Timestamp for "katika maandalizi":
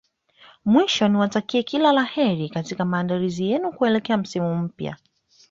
2.49-3.49